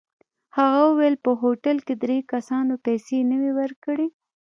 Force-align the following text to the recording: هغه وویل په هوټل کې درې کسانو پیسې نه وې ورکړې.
هغه 0.57 0.79
وویل 0.87 1.15
په 1.25 1.31
هوټل 1.41 1.77
کې 1.87 1.93
درې 2.03 2.17
کسانو 2.31 2.73
پیسې 2.85 3.17
نه 3.29 3.35
وې 3.41 3.51
ورکړې. 3.59 4.07